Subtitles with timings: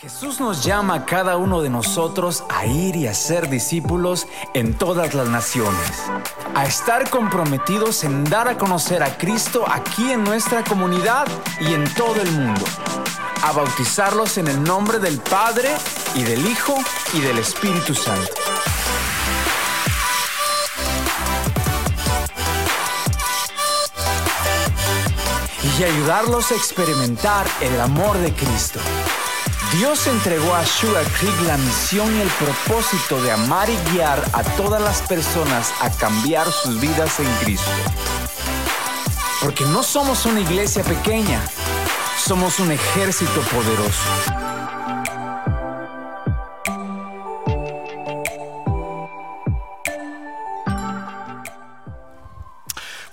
[0.00, 4.74] Jesús nos llama a cada uno de nosotros a ir y a ser discípulos en
[4.74, 5.90] todas las naciones,
[6.54, 11.26] a estar comprometidos en dar a conocer a Cristo aquí en nuestra comunidad
[11.60, 12.64] y en todo el mundo,
[13.42, 15.68] a bautizarlos en el nombre del Padre
[16.14, 16.76] y del Hijo
[17.12, 18.30] y del Espíritu Santo.
[25.76, 28.78] Y ayudarlos a experimentar el amor de Cristo.
[29.72, 34.42] Dios entregó a Sugar Creek la misión y el propósito de amar y guiar a
[34.56, 37.70] todas las personas a cambiar sus vidas en Cristo.
[39.42, 41.42] Porque no somos una iglesia pequeña,
[42.18, 44.47] somos un ejército poderoso.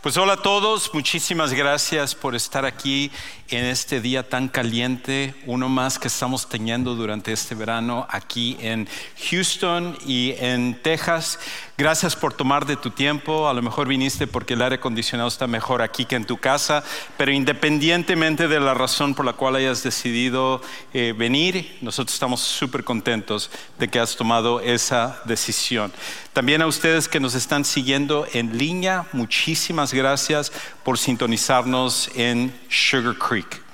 [0.05, 3.09] Pues hola a todos, muchísimas gracias por estar aquí
[3.49, 8.87] en este día tan caliente, uno más que estamos teniendo durante este verano aquí en
[9.31, 11.39] Houston y en Texas.
[11.77, 15.45] Gracias por tomar de tu tiempo, a lo mejor viniste porque el aire acondicionado está
[15.45, 16.85] mejor aquí que en tu casa,
[17.17, 20.61] pero independientemente de la razón por la cual hayas decidido
[20.93, 25.91] eh, venir, nosotros estamos súper contentos de que has tomado esa decisión.
[26.31, 30.53] También a ustedes que nos están siguiendo en línea, muchísimas gracias
[30.85, 33.65] por sintonizarnos en Sugar Creek.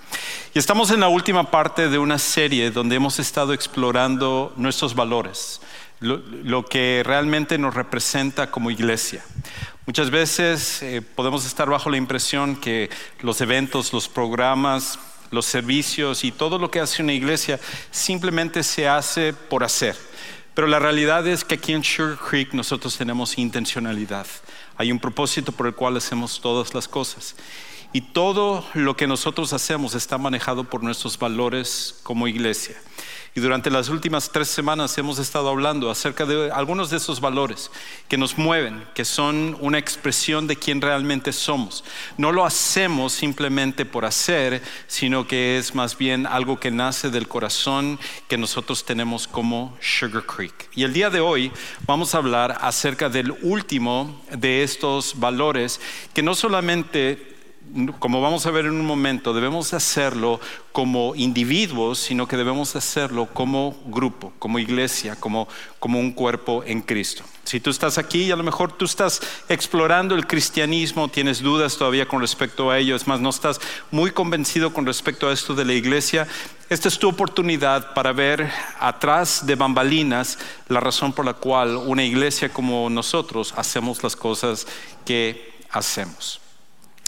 [0.55, 5.61] Y estamos en la última parte de una serie donde hemos estado explorando nuestros valores,
[6.01, 9.23] lo, que realmente nos representa como iglesia.
[9.85, 12.89] Muchas veces eh, podemos estar bajo la impresión que
[13.21, 14.99] los eventos, los programas,
[15.31, 19.95] los servicios y todo lo que hace una iglesia simplemente se hace por hacer
[20.53, 24.27] pero la realidad es que aquí en Sugar Creek nosotros tenemos intencionalidad.
[24.75, 27.35] Hay un propósito por el cual hacemos todas las cosas.
[27.93, 32.77] Y todo lo que nosotros hacemos está manejado por nuestros valores como iglesia.
[33.33, 37.71] Y durante las últimas tres semanas hemos estado hablando acerca de algunos de esos valores
[38.09, 41.85] que nos mueven, que son una expresión de quién realmente somos.
[42.17, 47.29] No lo hacemos simplemente por hacer, sino que es más bien algo que nace del
[47.29, 50.69] corazón que nosotros tenemos como Sugar Creek.
[50.75, 51.53] Y el día de hoy
[51.85, 55.79] vamos a hablar acerca del último de estos valores
[56.13, 57.30] que no solamente
[57.99, 60.39] como vamos a ver en un momento, debemos hacerlo
[60.71, 65.47] como individuos, sino que debemos hacerlo como grupo, como iglesia, como,
[65.79, 67.23] como un cuerpo en Cristo.
[67.43, 71.77] Si tú estás aquí y a lo mejor tú estás explorando el cristianismo, tienes dudas
[71.77, 73.59] todavía con respecto a ello, es más, no estás
[73.89, 76.27] muy convencido con respecto a esto de la iglesia,
[76.69, 78.49] esta es tu oportunidad para ver
[78.79, 84.67] atrás de bambalinas la razón por la cual una iglesia como nosotros hacemos las cosas
[85.05, 86.40] que hacemos.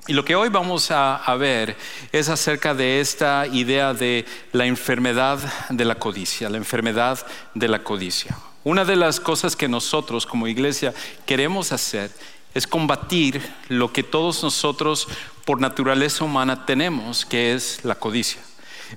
[0.05, 1.77] Y lo que hoy vamos a, ver
[2.11, 7.83] es acerca de esta idea de la enfermedad de la codicia, la enfermedad de la
[7.83, 8.37] codicia.
[8.65, 10.93] Una de las cosas que nosotros como iglesia
[11.25, 12.11] queremos hacer
[12.53, 15.07] es combatir lo que todos nosotros
[15.45, 18.41] por naturaleza humana tenemos, que es la codicia.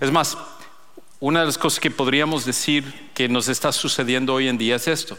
[0.00, 0.36] Es más,
[1.20, 4.88] una de las cosas que podríamos decir que nos está sucediendo hoy en día es
[4.88, 5.16] esto,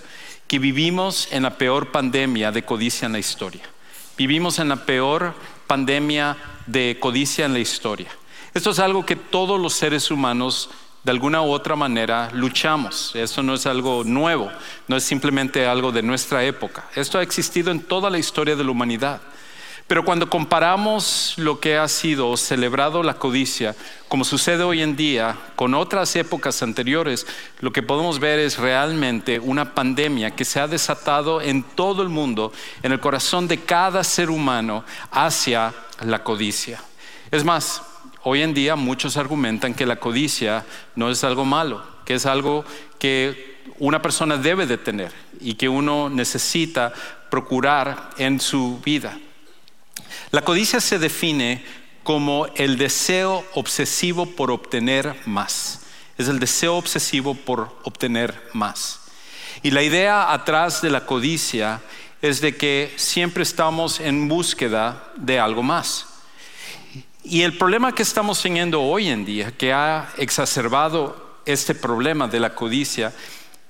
[0.47, 3.63] que vivimos en la peor pandemia de codicia en la historia.
[4.17, 5.33] Vivimos en la peor
[5.67, 8.09] pandemia de codicia en la historia.
[8.53, 10.69] Esto es algo que todos los seres humanos
[11.03, 13.15] de alguna u otra manera luchamos.
[13.15, 14.51] Eso no es algo nuevo,
[14.87, 16.85] no es simplemente algo de nuestra época.
[16.95, 19.21] Esto ha existido en toda la historia de la humanidad.
[19.87, 23.73] Pero cuando comparamos lo que ha sido celebrado la codicia,
[24.09, 27.25] como sucede hoy en día, con otras épocas anteriores,
[27.61, 32.09] lo que podemos ver es realmente una pandemia que se ha desatado en todo el
[32.09, 32.51] mundo,
[32.83, 36.81] en el corazón de cada ser humano, hacia la codicia.
[37.31, 37.81] Es más,
[38.23, 40.65] hoy en día muchos argumentan que la codicia
[40.95, 42.65] no es algo malo, que es algo
[42.99, 46.91] que una persona debe de tener y que uno necesita
[47.29, 49.17] procurar en su vida.
[50.31, 51.63] La codicia se define
[52.03, 55.81] como el deseo obsesivo por obtener más.
[56.17, 59.01] Es el deseo obsesivo por obtener más.
[59.61, 61.81] Y la idea atrás de la codicia
[62.21, 66.05] es de que siempre estamos en búsqueda de algo más.
[67.23, 72.39] Y el problema que estamos teniendo hoy en día, que ha exacerbado este problema de
[72.39, 73.13] la codicia,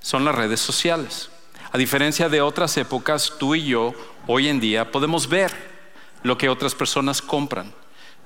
[0.00, 1.28] son las redes sociales.
[1.72, 3.94] A diferencia de otras épocas, tú y yo
[4.26, 5.77] hoy en día podemos ver
[6.22, 7.72] lo que otras personas compran,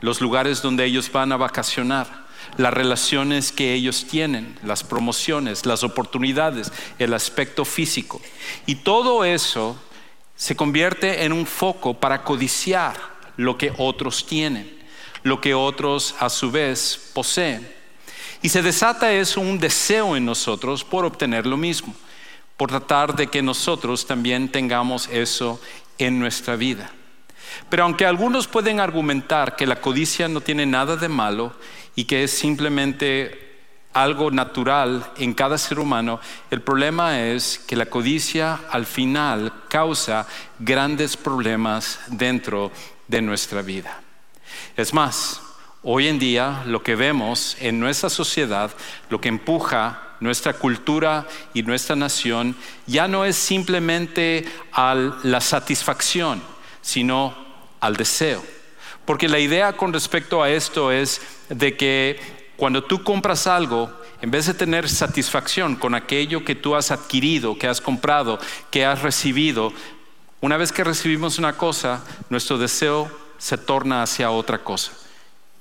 [0.00, 2.22] los lugares donde ellos van a vacacionar,
[2.56, 8.20] las relaciones que ellos tienen, las promociones, las oportunidades, el aspecto físico.
[8.66, 9.80] Y todo eso
[10.36, 12.96] se convierte en un foco para codiciar
[13.36, 14.70] lo que otros tienen,
[15.22, 17.72] lo que otros a su vez poseen.
[18.42, 21.94] Y se desata eso, un deseo en nosotros por obtener lo mismo,
[22.56, 25.60] por tratar de que nosotros también tengamos eso
[25.98, 26.90] en nuestra vida.
[27.68, 31.52] Pero aunque algunos pueden argumentar que la codicia no tiene nada de malo
[31.94, 33.42] y que es simplemente
[33.92, 36.20] algo natural en cada ser humano,
[36.50, 40.26] el problema es que la codicia al final causa
[40.58, 42.72] grandes problemas dentro
[43.08, 44.00] de nuestra vida.
[44.76, 45.42] Es más,
[45.82, 48.70] hoy en día lo que vemos en nuestra sociedad,
[49.10, 52.56] lo que empuja nuestra cultura y nuestra nación,
[52.86, 54.94] ya no es simplemente a
[55.24, 56.40] la satisfacción,
[56.82, 57.34] sino
[57.80, 58.44] al deseo.
[59.04, 63.90] Porque la idea con respecto a esto es de que cuando tú compras algo,
[64.20, 68.38] en vez de tener satisfacción con aquello que tú has adquirido, que has comprado,
[68.70, 69.72] que has recibido,
[70.40, 74.92] una vez que recibimos una cosa, nuestro deseo se torna hacia otra cosa.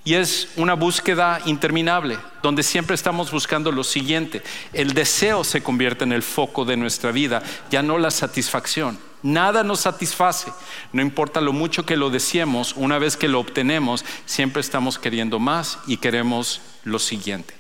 [0.04, 4.42] Y es una búsqueda interminable, donde siempre estamos buscando lo siguiente.
[4.74, 9.00] El deseo se convierte en el foco de nuestra vida, ya no la satisfacción.
[9.24, 10.52] Nada nos satisface.
[10.94, 15.40] No importa lo mucho que lo deseemos, una vez que lo obtenemos, siempre estamos queriendo
[15.40, 17.54] más y queremos lo siguiente.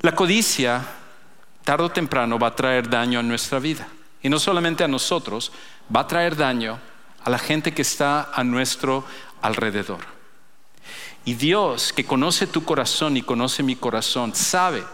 [0.00, 0.84] La codicia,
[1.64, 3.88] tarde o temprano, va a traer daño a nuestra vida.
[4.22, 5.52] Y no solamente a nosotros,
[5.94, 6.78] va a traer daño
[7.24, 9.04] a la gente que está a nuestro
[9.42, 10.00] alrededor.
[11.24, 14.84] Y Dios, que conoce tu corazón y conoce mi corazón, sabe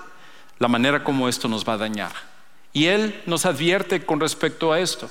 [0.59, 2.13] la manera como esto nos va a dañar.
[2.73, 5.11] Y Él nos advierte con respecto a esto.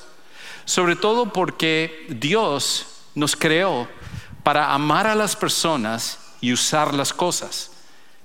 [0.64, 3.88] Sobre todo porque Dios nos creó
[4.42, 7.70] para amar a las personas y usar las cosas.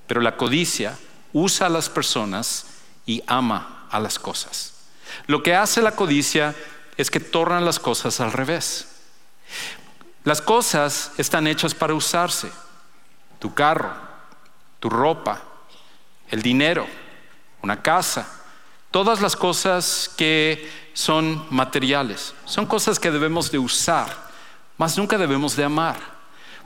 [0.08, 0.98] Pero la codicia
[1.32, 2.66] usa a las personas
[3.06, 4.74] y ama a las cosas.
[5.28, 6.56] Lo que hace la codicia
[6.98, 8.88] es que tornan las cosas al revés.
[10.24, 12.52] Las cosas están hechas para usarse.
[13.40, 13.92] Tu carro,
[14.80, 15.42] tu ropa,
[16.30, 16.88] el dinero,
[17.62, 18.28] una casa,
[18.94, 24.30] todas las cosas que son materiales, son cosas que debemos de usar,
[24.78, 25.98] mas nunca debemos de amar.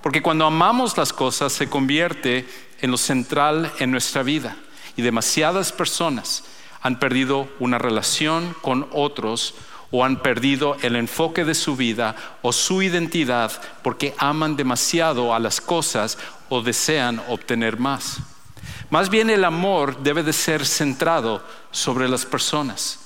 [0.04, 2.46] Porque cuando amamos las cosas se convierte
[2.82, 4.58] en lo central en nuestra vida.
[4.98, 6.44] Y demasiadas personas
[6.82, 9.54] han perdido una relación con otros
[9.92, 13.54] o han perdido el enfoque de su vida o su identidad
[13.84, 16.18] porque aman demasiado a las cosas
[16.50, 18.20] o desean obtener más.
[18.90, 23.00] Más bien el amor debe de ser centrado sobre las personas.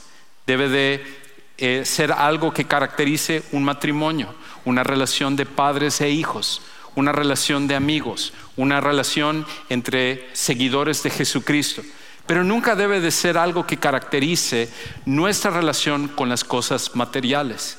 [0.45, 1.21] Debe de
[1.57, 4.33] eh, ser algo que caracterice un matrimonio,
[4.65, 6.61] una relación de padres e hijos,
[6.95, 11.81] una relación de amigos, una relación entre seguidores de Jesucristo
[12.31, 14.69] pero nunca debe de ser algo que caracterice
[15.05, 17.77] nuestra relación con las cosas materiales.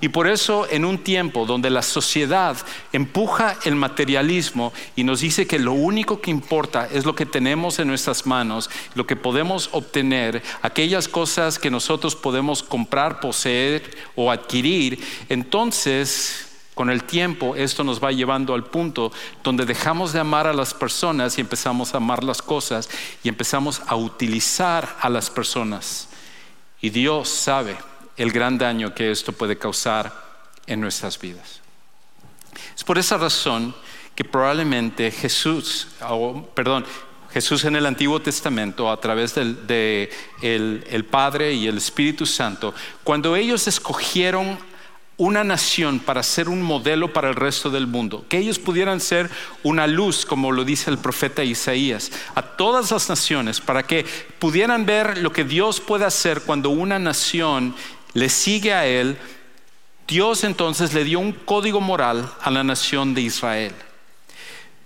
[0.00, 2.56] Y por eso en un tiempo donde la sociedad
[2.92, 7.78] empuja el materialismo y nos dice que lo único que importa es lo que tenemos
[7.78, 14.30] en nuestras manos, lo que podemos obtener, aquellas cosas que nosotros podemos comprar, poseer o
[14.30, 14.98] adquirir,
[15.28, 19.10] entonces con el tiempo esto nos va llevando al punto
[19.42, 22.88] donde dejamos de amar a las personas y empezamos a amar las cosas
[23.24, 26.08] y empezamos a utilizar a las personas.
[26.80, 27.76] Y Dios sabe
[28.18, 30.12] el gran daño que esto puede causar
[30.66, 31.60] en nuestras vidas.
[32.76, 33.74] Es por esa razón
[34.14, 35.88] que probablemente Jesús,
[36.54, 36.84] perdón,
[37.32, 40.10] Jesús en el Antiguo Testamento, a través del de
[40.42, 44.58] el Padre y el Espíritu Santo, cuando ellos escogieron
[45.18, 49.28] una nación para ser un modelo para el resto del mundo, que ellos pudieran ser
[49.64, 54.06] una luz, como lo dice el profeta Isaías, a todas las naciones, para que
[54.38, 57.74] pudieran ver lo que Dios puede hacer cuando una nación
[58.14, 59.16] le sigue a Él.
[60.06, 63.74] Dios entonces le dio un código moral a la nación de Israel.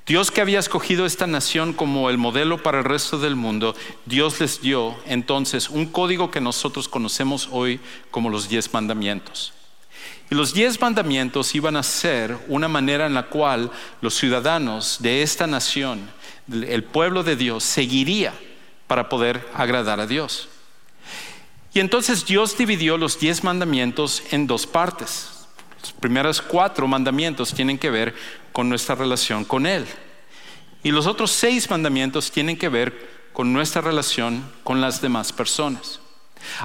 [0.05, 4.41] Dios que había escogido esta nación como el modelo para el resto del mundo, Dios
[4.41, 7.79] les dio entonces un código que nosotros conocemos hoy
[8.11, 9.53] como los diez mandamientos.
[10.29, 15.23] Y los diez mandamientos iban a ser una manera en la cual los ciudadanos de
[15.23, 16.11] esta nación,
[16.51, 18.35] el pueblo de Dios, seguiría
[18.89, 20.49] para poder agradar a Dios.
[21.75, 25.47] Y entonces Dios dividió los diez mandamientos en dos partes.
[25.81, 28.15] Los primeros cuatro mandamientos tienen que ver
[28.53, 29.87] con nuestra relación con Él.
[30.83, 36.02] Y los otros seis mandamientos tienen que ver con nuestra relación con las demás personas.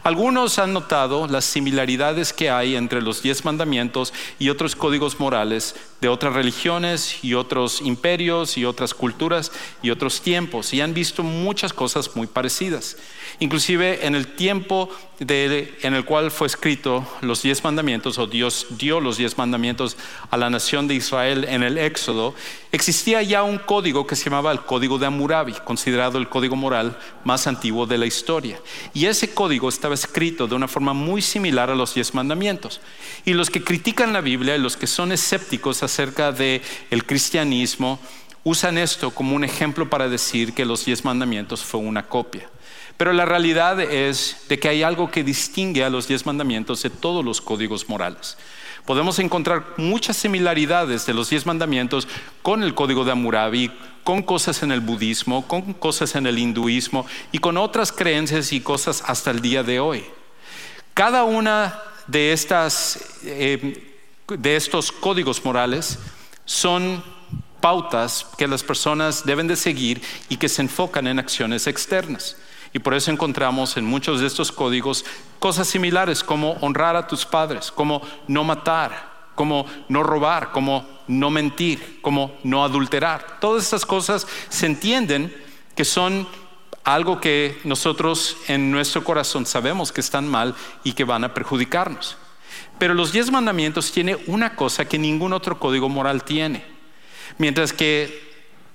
[0.04, 5.76] Algunos han notado las similaridades que hay entre los diez mandamientos y otros códigos morales
[6.02, 11.24] de otras religiones y otros imperios y otras culturas y otros tiempos y han visto
[11.24, 12.98] muchas cosas muy parecidas.
[13.40, 19.00] Inclusive en el tiempo en el cual fue escrito los diez mandamientos o Dios dio
[19.00, 19.98] los diez mandamientos
[20.30, 22.36] a la nación de Israel en el Éxodo,
[22.72, 27.00] existía ya un código que se llamaba el Código de Hammurabi, considerado el código moral
[27.24, 28.60] más antiguo de la historia.
[28.94, 32.82] Y ese código estaba escrito de una forma muy similar a los diez mandamientos.
[33.26, 38.00] Y los que critican la Biblia y los que son escépticos acerca del el cristianismo
[38.44, 42.50] usan esto como un ejemplo para decir que los diez mandamientos fue una copia.
[42.98, 46.90] Pero la realidad es de que hay algo que distingue a los diez mandamientos de
[46.90, 48.38] todos los códigos morales.
[48.88, 52.08] Podemos encontrar muchas similaridades de los diez mandamientos
[52.42, 53.70] con el código de Hammurabi,
[54.06, 58.62] con cosas en el budismo, con cosas en el hinduismo y con otras creencias y
[58.62, 60.06] cosas hasta el día de hoy.
[60.94, 61.78] Cada una
[62.08, 63.94] de, estas, eh,
[64.30, 66.00] de estos códigos morales
[66.46, 67.04] son
[67.60, 72.38] pautas que las personas deben de seguir y que se enfocan en acciones externas.
[72.74, 75.06] Y por eso encontramos en muchos de estos códigos
[75.40, 81.30] cosas similares como honrar a tus padres, como no matar, como no robar, como no
[81.30, 83.40] mentir, como no adulterar.
[83.40, 85.34] Todas estas cosas se entienden
[85.76, 86.28] que son
[86.84, 92.18] algo que nosotros en nuestro corazón sabemos que están mal y que van a perjudicarnos.
[92.80, 96.64] Pero los diez mandamientos tienen una cosa que ningún otro código moral tiene.
[97.38, 98.27] Mientras que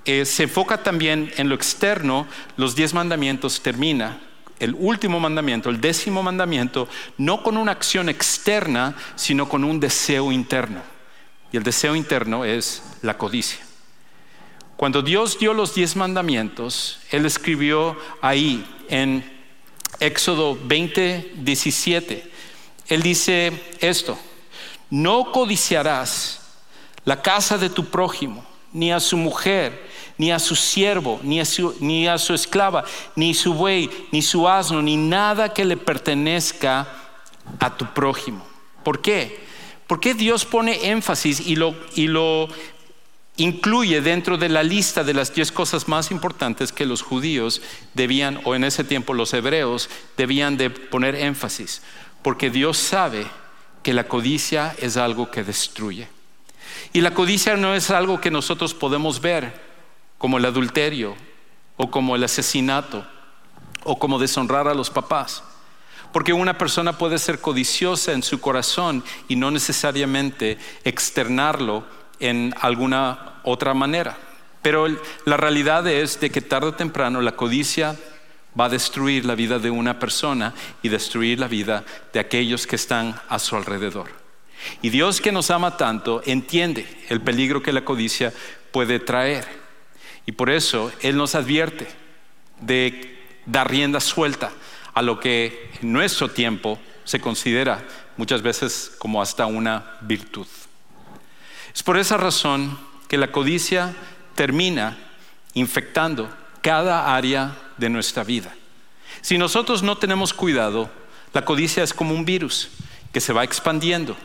[0.05, 4.21] eh, se enfoca también en lo externo, los diez mandamientos termina,
[4.59, 10.31] el último mandamiento, el décimo mandamiento, no con una acción externa, sino con un deseo
[10.31, 10.81] interno.
[11.51, 13.59] Y el deseo interno es la codicia.
[14.77, 19.25] Cuando Dios dio los diez mandamientos, Él escribió ahí en
[20.01, 22.33] Éxodo 20, 17,
[22.89, 24.19] Él dice esto,
[24.91, 26.41] no codiciarás
[27.05, 29.91] la casa de tu prójimo, ni a su mujer,
[30.23, 32.85] ni a su siervo, ni a su, ni a su esclava,
[33.17, 36.87] ni su buey, ni su asno, ni nada que le pertenezca
[37.59, 38.47] a tu prójimo.
[38.85, 39.41] ¿Por qué?
[39.89, 42.49] Porque Dios pone énfasis y lo, y lo
[43.37, 47.61] incluye dentro de la lista de las diez cosas más importantes que los judíos
[47.95, 51.83] debían, o en ese tiempo los hebreos, debían de poner énfasis?
[52.23, 53.27] Porque Dios sabe
[53.83, 56.07] que la codicia es algo que destruye.
[56.93, 59.72] Y la codicia no es algo que nosotros podemos ver,
[60.23, 61.17] como el adulterio
[61.77, 63.05] o como el asesinato
[63.83, 65.43] o como deshonrar a los papás.
[66.13, 71.85] Porque una persona puede ser codiciosa en su corazón y no necesariamente externarlo
[72.21, 74.17] en alguna otra manera.
[74.63, 74.87] Pero
[75.25, 77.97] la realidad es de que tarde o temprano la codicia
[78.59, 82.77] va a destruir la vida de una persona y destruir la vida de aquellos que
[82.77, 84.09] están a su alrededor.
[84.83, 88.33] Y Dios que nos ama tanto entiende el peligro que la codicia
[88.71, 89.62] puede traer.
[90.27, 91.89] Y por eso Él nos advierte
[92.61, 94.53] de dar rienda suelta
[94.95, 97.85] a lo que en nuestro tiempo se considera
[98.17, 100.47] muchas veces como hasta una virtud.
[101.75, 103.95] Es por esa razón que la codicia
[104.35, 104.97] termina
[105.55, 108.55] infectando cada área de nuestra vida.
[109.21, 110.91] Si nosotros no tenemos cuidado,
[111.33, 112.69] la codicia es como un virus
[113.13, 114.17] que se va expandiendo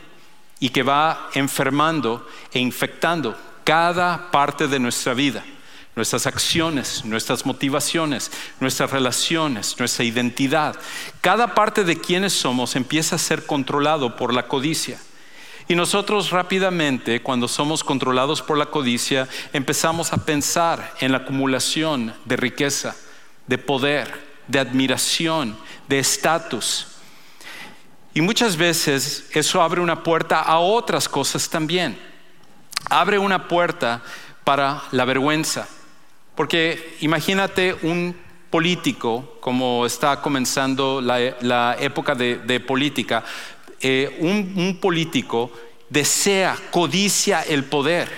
[0.60, 5.44] y que va enfermando e infectando cada parte de nuestra vida
[5.98, 10.76] nuestras acciones, nuestras motivaciones, nuestras relaciones, nuestra identidad.
[11.20, 15.00] Cada parte de quienes somos empieza a ser controlado por la codicia.
[15.66, 22.14] Y nosotros rápidamente, cuando somos controlados por la codicia, empezamos a pensar en la acumulación
[22.24, 22.94] de riqueza,
[23.48, 24.08] de poder,
[24.46, 26.86] de admiración, de estatus.
[28.14, 31.98] Y muchas veces eso abre una puerta a otras cosas también.
[32.88, 34.00] Abre una puerta
[34.44, 35.68] para la vergüenza,
[36.38, 38.14] porque imagínate un
[38.48, 43.24] político, como está comenzando la, época de, política,
[43.80, 45.50] eh, un, político
[45.88, 48.08] desea, codicia el poder,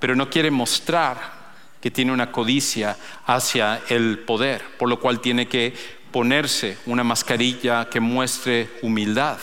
[0.00, 5.46] pero no quiere mostrar que tiene una codicia hacia el poder, por lo cual tiene
[5.46, 5.72] que
[6.10, 9.38] ponerse una mascarilla que muestre humildad.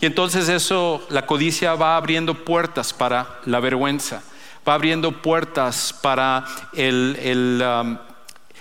[0.00, 4.24] Y entonces eso, la codicia va abriendo puertas para la vergüenza
[4.66, 7.98] va abriendo puertas para el, um,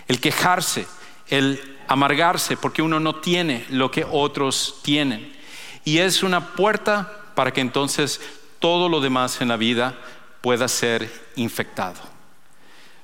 [0.07, 0.87] el, quejarse,
[1.29, 5.35] el amargarse, porque uno no tiene lo que otros tienen.
[5.83, 8.21] Y es una puerta para que entonces
[8.59, 9.95] todo lo demás en la vida
[10.41, 11.99] pueda ser infectado.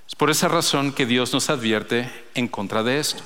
[0.07, 3.23] Es por esa razón que Dios nos advierte en contra de esto.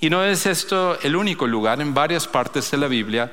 [0.00, 3.30] Y no es esto el único lugar, en varias partes de la Biblia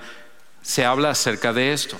[0.62, 2.00] se habla acerca de esto.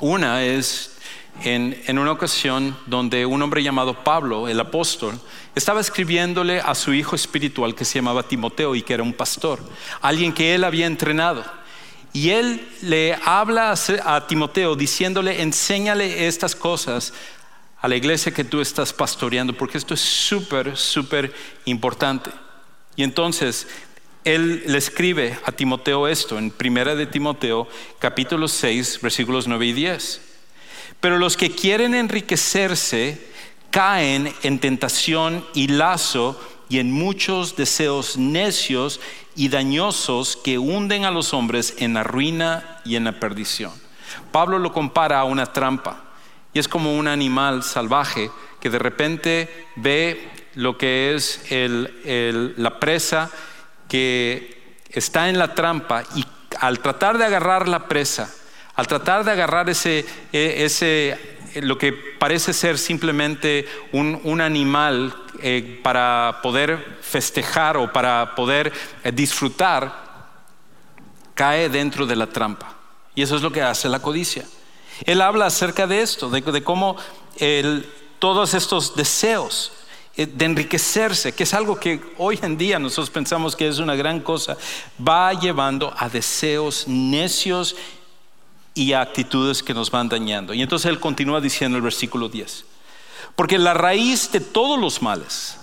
[0.00, 0.96] Una es
[1.42, 5.18] en, una ocasión donde un hombre llamado Pablo, el apóstol,
[5.54, 9.60] estaba escribiéndole a su hijo espiritual que se llamaba Timoteo y que era un pastor,
[10.00, 11.44] alguien que él había entrenado.
[12.12, 17.12] Y él le habla a Timoteo diciéndole, enséñale estas cosas
[17.80, 21.32] a la iglesia que tú estás pastoreando, porque esto es súper, súper
[21.64, 22.30] importante.
[22.96, 23.68] Y entonces
[24.24, 27.68] él le escribe a Timoteo esto en Primera de Timoteo,
[27.98, 30.29] capítulo 6, versículos 9 y 10.
[31.00, 33.30] Pero los que quieren enriquecerse
[33.70, 39.00] caen en tentación y lazo y en muchos deseos necios
[39.34, 43.72] y dañosos que hunden a los hombres en la ruina y en la perdición.
[44.32, 46.04] Pablo lo compara a una trampa
[46.52, 48.30] y es como un animal salvaje
[48.60, 53.30] que de repente ve lo que es la presa
[53.88, 56.24] que está en la trampa y
[56.58, 58.32] al tratar de agarrar la presa,
[58.80, 65.78] al tratar de agarrar ese, e, ese lo que parece ser simplemente un, animal eh,
[65.82, 68.72] para poder festejar o para poder
[69.04, 69.92] eh, disfrutar,
[71.34, 72.74] cae dentro de la trampa.
[73.14, 74.46] Y eso es lo que hace la codicia.
[75.04, 76.96] Él habla acerca de esto, de, cómo
[78.18, 79.72] todos estos deseos
[80.16, 83.94] eh, de enriquecerse, que es algo que hoy en día nosotros pensamos que es una
[83.94, 84.56] gran cosa,
[85.06, 87.76] va llevando a deseos necios
[88.74, 90.54] y a actitudes que nos van dañando.
[90.54, 92.64] Y entonces él continúa diciendo el versículo 10,
[93.36, 95.58] porque la raíz de todos los males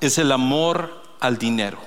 [0.00, 1.78] es el amor al dinero,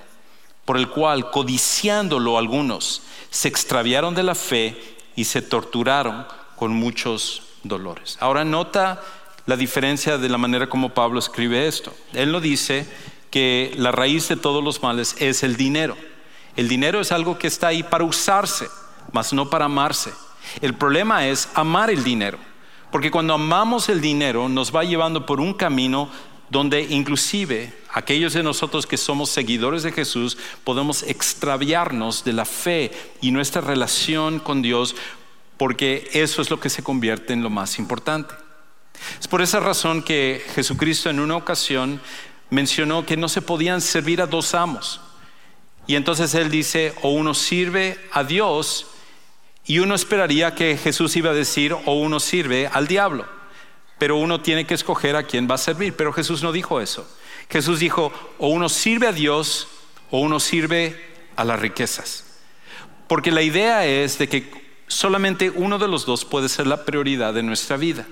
[0.65, 7.43] por el cual, codiciándolo algunos, se extraviaron de la fe y se torturaron con muchos
[7.63, 8.17] dolores.
[8.19, 9.01] Ahora nota
[9.45, 11.93] la diferencia de la manera como Pablo escribe esto.
[12.13, 12.87] Él no dice
[13.29, 15.95] que la raíz de todos los males es el dinero.
[16.55, 18.67] El dinero es algo que está ahí para usarse,
[19.11, 20.11] mas no para amarse.
[20.61, 22.37] El problema es amar el dinero,
[22.91, 26.09] porque cuando amamos el dinero nos va llevando por un camino
[26.49, 32.91] donde inclusive aquellos de nosotros que somos seguidores de Jesús podemos extraviarnos de la fe
[33.21, 34.95] y nuestra relación con Dios,
[35.57, 38.33] porque eso es lo que se convierte en lo más importante.
[39.19, 42.01] Es por esa razón que Jesucristo en una ocasión
[42.49, 45.01] mencionó que no se podían servir a dos amos.
[45.85, 48.87] Y entonces él dice, o uno sirve a Dios,
[49.67, 53.25] y uno esperaría que Jesús iba a decir, o uno sirve al diablo.
[53.99, 55.93] Pero uno tiene que escoger a quién va a servir.
[55.93, 57.05] Pero Jesús no dijo eso.
[57.49, 59.67] Jesús dijo, o uno sirve a Dios,
[60.09, 60.97] o uno sirve
[61.35, 62.23] a las riquezas.
[63.09, 64.49] Porque la idea es de que
[64.87, 68.05] solamente uno de los dos puede ser la prioridad de nuestra vida.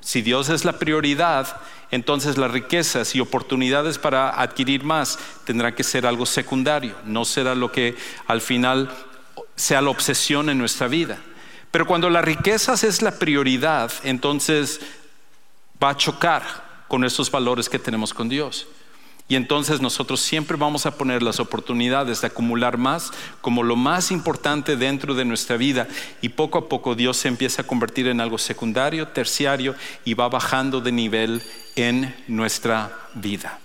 [0.00, 5.84] Si Dios es la prioridad, entonces las riquezas y oportunidades para adquirir más tendrán que
[5.84, 7.94] ser algo secundario, no será lo que
[8.26, 8.90] al final
[9.56, 11.18] sea la obsesión en nuestra vida.
[11.70, 14.80] Pero cuando las riquezas es la prioridad, entonces
[15.82, 16.42] va a chocar
[16.88, 18.66] con esos valores que tenemos con Dios.
[19.26, 24.10] Y entonces nosotros siempre vamos a poner las oportunidades de acumular más como lo más
[24.10, 25.88] importante dentro de nuestra vida
[26.20, 30.28] y poco a poco Dios se empieza a convertir en algo secundario, terciario y va
[30.28, 31.42] bajando de nivel
[31.74, 33.58] en nuestra vida.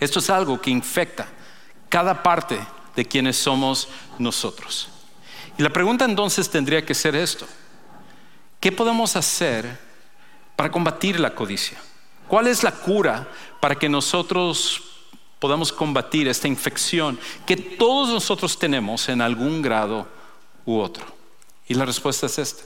[0.00, 1.28] Esto es algo que infecta
[1.88, 2.58] cada parte
[2.96, 4.88] de quienes somos nosotros.
[5.56, 7.46] Y la pregunta entonces tendría que ser esto.
[8.60, 9.78] ¿Qué podemos hacer
[10.56, 11.78] para combatir la codicia?
[12.28, 13.28] ¿Cuál es la cura
[13.60, 14.82] para que nosotros
[15.38, 20.08] podamos combatir esta infección que todos nosotros tenemos en algún grado
[20.64, 21.04] u otro?
[21.66, 22.62] Y la respuesta es esta,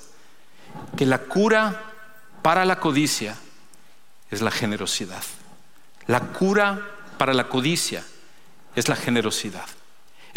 [0.97, 1.93] que la cura
[2.43, 3.37] para la codicia
[4.31, 5.23] es la generosidad.
[6.07, 6.81] La cura
[7.19, 8.05] para la codicia
[8.75, 9.67] es la generosidad.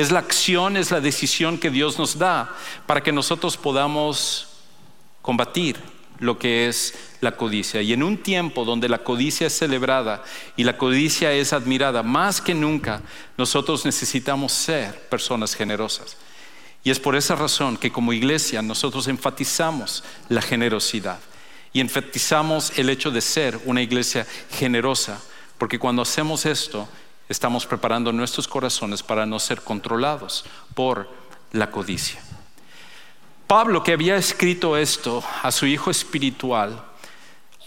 [0.02, 4.48] Es la acción, es la decisión que Dios nos da para que nosotros podamos
[5.22, 5.78] combatir
[6.18, 7.84] lo que es la codicia.
[7.84, 10.24] Y en un tiempo donde la codicia es celebrada
[10.58, 13.04] y la codicia es admirada, más que nunca
[13.38, 16.18] nosotros necesitamos ser personas generosas.
[16.84, 21.20] Y es por esa razón que como iglesia nosotros enfatizamos la generosidad
[21.74, 24.26] y enfatizamos el hecho de ser una iglesia
[24.58, 25.22] generosa,
[25.60, 26.90] porque cuando hacemos esto
[27.32, 31.10] estamos preparando nuestros corazones para no ser controlados por
[31.52, 32.22] la codicia.
[33.48, 36.84] Pablo, que había escrito esto a su hijo espiritual,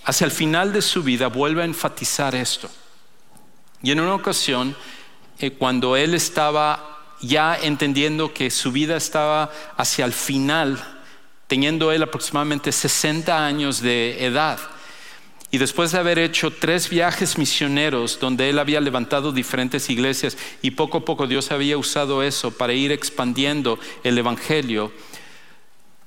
[0.05, 2.71] hacia el final de su vida vuelve a enfatizar esto.
[3.83, 4.77] Y en una ocasión,
[5.39, 10.83] eh, cuando él estaba ya entendiendo que su vida estaba hacia el final,
[11.47, 14.59] teniendo él aproximadamente 60 años de edad,
[15.55, 20.73] Y después de haber hecho tres viajes misioneros donde él había levantado diferentes iglesias y
[20.73, 24.91] poco a poco Dios había usado eso para ir expandiendo el Evangelio,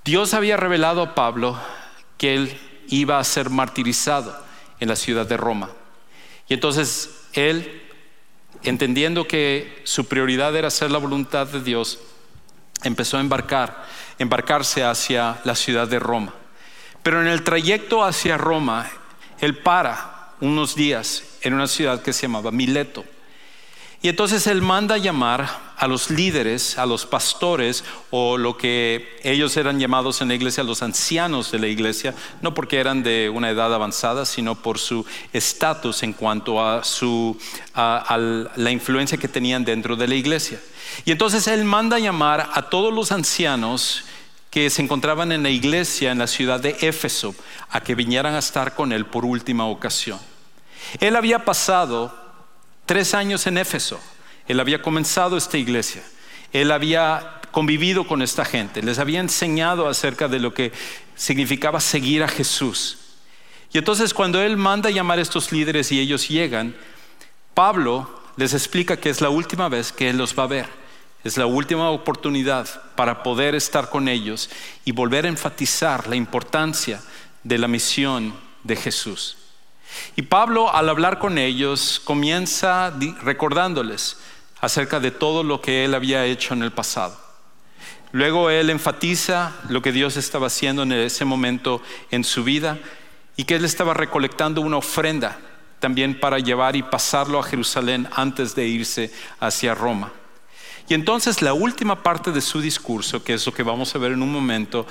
[0.03, 1.57] Dios había revelado a Pablo
[2.17, 2.57] que él
[2.89, 4.37] iba a ser martirizado
[4.81, 5.69] en la ciudad de Roma.
[6.49, 7.83] Y entonces él,
[8.63, 11.99] entendiendo que su prioridad era hacer la voluntad de Dios,
[12.83, 13.85] empezó a embarcar,
[14.19, 16.33] embarcarse hacia la ciudad de Roma.
[17.01, 18.91] Pero en el trayecto hacia Roma,
[19.39, 23.05] él para unos días en una ciudad que se llamaba Mileto.
[24.01, 29.57] Y entonces él manda llamar a los líderes, a los pastores o lo que ellos
[29.57, 33.49] eran llamados en la iglesia, los ancianos de la iglesia, no porque eran de una
[33.49, 37.37] edad avanzada, sino por su estatus en cuanto a, su,
[37.75, 40.59] la influencia que tenían dentro de la iglesia.
[41.03, 44.03] Y entonces él manda llamar a todos los ancianos
[44.49, 47.35] que se encontraban en la iglesia en la ciudad de Éfeso
[47.69, 50.19] a que vinieran a estar con él por última ocasión.
[50.99, 52.15] Él había pasado
[52.85, 53.99] tres años en Éfeso,
[54.47, 56.01] él había comenzado esta iglesia,
[56.53, 60.71] él había convivido con esta gente, les había enseñado acerca de lo que
[61.15, 62.99] significaba seguir a Jesús.
[63.73, 66.75] Y entonces cuando él manda llamar a estos líderes y ellos llegan,
[67.53, 70.86] Pablo les explica que es la última vez que él los va a ver
[71.27, 74.49] es la última oportunidad para poder estar con ellos
[74.85, 77.01] y volver a enfatizar la importancia
[77.43, 79.37] de la misión de Jesús.
[80.15, 84.17] Y Pablo al hablar con ellos comienza recordándoles
[84.61, 87.19] acerca de todo lo que él había hecho en el pasado.
[88.11, 92.79] Luego él enfatiza lo que Dios estaba haciendo en ese momento en su vida
[93.35, 95.39] y que él estaba recolectando una ofrenda
[95.79, 100.11] también para llevar y pasarlo a Jerusalén antes de irse hacia Roma.
[100.89, 104.13] Y entonces la última parte de su discurso, que es lo que vamos a ver
[104.13, 104.87] en un momento,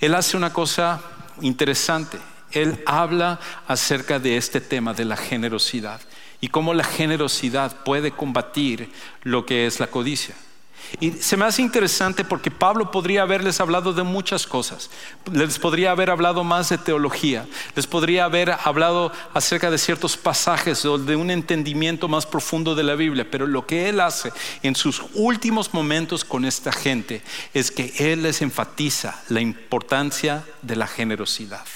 [0.00, 1.00] él hace una cosa
[1.40, 2.18] interesante.
[2.50, 6.00] Él habla acerca de este tema de la generosidad
[6.40, 8.90] y cómo la generosidad puede combatir
[9.22, 10.34] lo que es la codicia.
[11.00, 14.90] Y se me hace interesante porque Pablo podría haberles hablado de muchas cosas.
[15.30, 17.46] Les podría haber hablado más de teología.
[17.74, 22.82] Les podría haber hablado acerca de ciertos pasajes o de un entendimiento más profundo de
[22.84, 23.26] la Biblia.
[23.30, 28.22] Pero lo que él hace en sus últimos momentos con esta gente es que él
[28.22, 31.66] les enfatiza la importancia de la generosidad.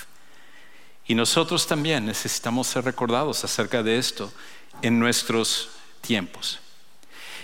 [1.07, 4.33] Y nosotros también necesitamos ser recordados acerca de esto
[4.81, 5.69] en nuestros
[6.01, 6.62] tiempos.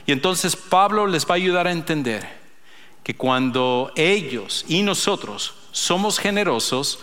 [0.09, 2.27] Y entonces Pablo les va a ayudar a entender
[3.05, 7.01] que cuando ellos y nosotros somos generosos,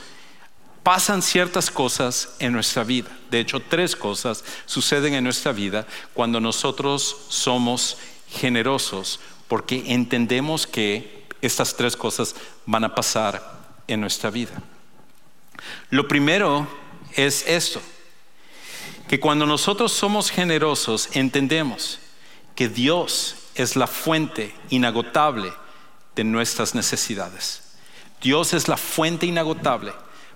[0.82, 3.16] pasan ciertas cosas en nuestra vida.
[3.30, 11.28] De hecho, tres cosas suceden en nuestra vida cuando nosotros somos generosos, porque entendemos que
[11.42, 14.64] estas tres cosas van a pasar en nuestra vida.
[15.92, 16.68] Lo primero
[17.14, 17.84] es esto,
[19.08, 22.00] que cuando nosotros somos generosos entendemos
[22.56, 25.52] que Dios es la fuente inagotable
[26.16, 27.62] de nuestras necesidades.
[28.22, 29.94] Dios es la fuente inagotable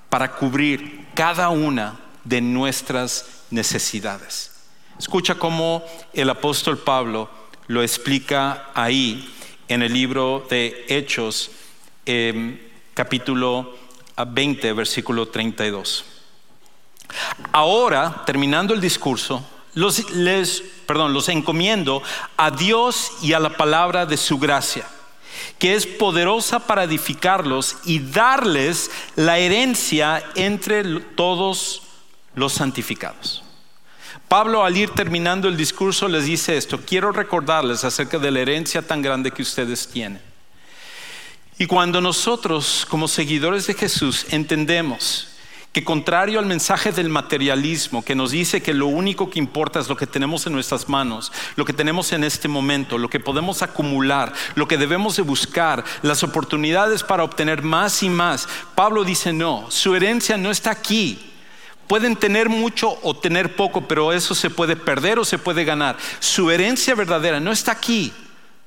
[0.09, 4.51] para cubrir cada una de nuestras necesidades.
[4.99, 7.29] Escucha cómo el apóstol Pablo
[7.67, 9.33] lo explica ahí
[9.67, 11.51] en el libro de Hechos,
[12.05, 12.59] em,
[12.93, 13.77] capítulo
[14.27, 16.03] 20, versículo 32.
[17.51, 22.01] Ahora, terminando el discurso, los, les, perdón, los encomiendo
[22.37, 24.87] a Dios y a la palabra de su gracia,
[25.57, 31.83] que es poderosa para edificarlos y darles la herencia entre todos
[32.35, 33.43] los santificados.
[34.27, 38.83] Pablo al ir terminando el discurso les dice esto, quiero recordarles acerca de la herencia
[38.83, 40.21] tan grande que ustedes tienen.
[41.57, 45.27] Y cuando nosotros como seguidores de Jesús entendemos
[45.71, 49.87] que contrario al mensaje del materialismo que nos dice que lo único que importa es
[49.87, 53.61] lo que tenemos en nuestras manos, lo que tenemos en este momento, lo que podemos
[53.61, 59.31] acumular, lo que debemos de buscar, las oportunidades para obtener más y más, Pablo dice
[59.31, 61.25] no, su herencia no está aquí.
[61.85, 65.97] Pueden tener mucho o tener poco, pero eso se puede perder o se puede ganar.
[66.19, 68.13] Su herencia verdadera no está aquí.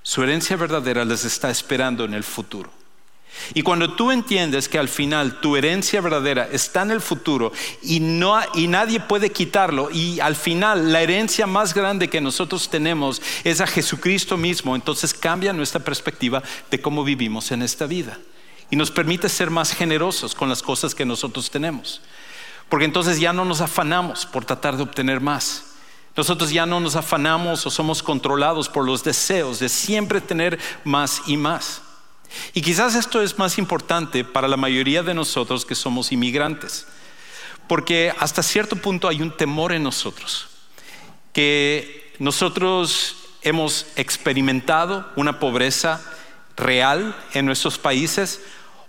[0.02, 2.81] Su herencia verdadera les está esperando en el futuro.
[3.54, 8.00] Y cuando tú entiendes que al final tu herencia verdadera está en el futuro y,
[8.00, 13.66] nadie puede quitarlo, y al final la herencia más grande que nosotros tenemos es a
[13.66, 18.18] Jesucristo mismo, entonces cambia nuestra perspectiva de cómo vivimos en esta vida.
[18.70, 22.00] Y nos permite ser más generosos con las cosas que nosotros tenemos.
[22.70, 25.64] Porque entonces ya no nos afanamos por tratar de obtener más.
[26.16, 31.22] Nosotros ya no nos afanamos o somos controlados por los deseos de siempre tener más
[31.26, 31.82] y más.
[32.54, 36.86] Y quizás esto es más importante para la mayoría de nosotros que somos inmigrantes.
[37.68, 40.48] porque hasta cierto punto hay un temor en nosotros,
[41.32, 46.02] que nosotros hemos experimentado una pobreza
[46.56, 48.40] real en nuestros países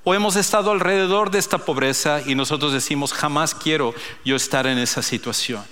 [0.04, 3.94] o hemos estado alrededor de esta pobreza y nosotros decimos, jamás quiero
[4.26, 5.64] yo estar en esa situación.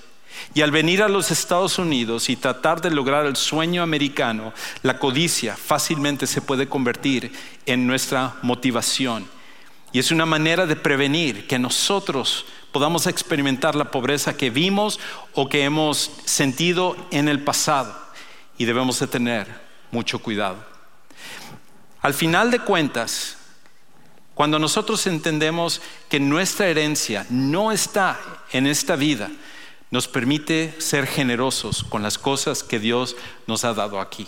[0.54, 5.00] Y al venir a los Estados Unidos y tratar de lograr el sueño americano, la
[5.00, 7.32] codicia fácilmente se puede convertir
[7.66, 9.28] en nuestra motivación.
[9.94, 15.00] Y es una manera de prevenir que nosotros podamos experimentar la pobreza que vimos
[15.34, 17.98] o que hemos sentido en el pasado.
[18.58, 19.48] Y debemos de tener
[19.92, 20.64] mucho cuidado.
[22.02, 23.38] Al final de cuentas,
[24.34, 28.20] cuando nosotros entendemos que nuestra herencia no está
[28.52, 29.30] en esta vida,
[29.92, 34.28] nos permite ser generosos con las cosas que Dios nos ha dado aquí.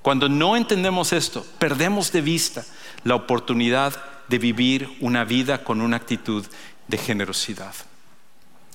[0.00, 2.64] Cuando no entendemos esto, perdemos de vista
[3.04, 6.44] la oportunidad de vivir una vida con una actitud
[6.88, 7.74] de generosidad.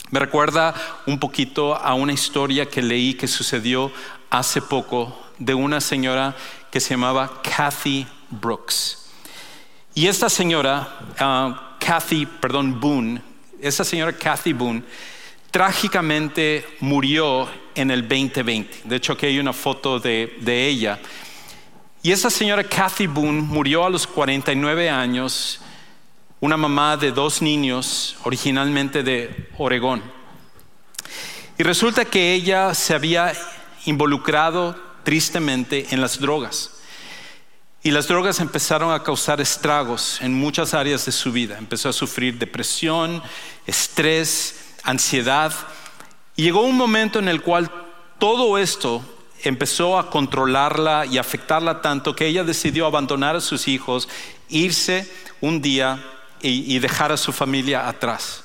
[0.10, 0.74] Me recuerda
[1.06, 3.92] un poquito a una historia que leí que sucedió
[4.30, 6.36] hace poco de una señora
[6.72, 9.10] que se llamaba Kathy Brooks.
[9.94, 13.22] Y esta señora, ah, Kathy, perdón, Boone,
[13.60, 14.84] esa señora Kathy Boone,
[15.58, 18.82] trágicamente murió en el 2020.
[18.84, 21.00] De hecho, aquí hay una foto de, de ella.
[22.04, 25.60] Y esa señora Kathy Boone murió a los 49 años,
[26.42, 30.04] una mamá de dos niños, originalmente de Oregón.
[31.58, 33.34] Y resulta que ella se había
[33.86, 36.70] involucrado tristemente en las drogas.
[37.82, 41.58] Y las drogas empezaron a causar estragos en muchas áreas de su vida.
[41.58, 43.24] Empezó a sufrir depresión,
[43.66, 45.54] estrés, ansiedad.
[46.36, 47.70] Llegó un momento en el cual
[48.18, 49.04] todo esto
[49.44, 54.10] empezó a controlarla y afectarla tanto que ella decidió abandonar a sus hijos,
[54.50, 56.04] irse un día
[56.42, 58.44] y, dejar a su familia atrás.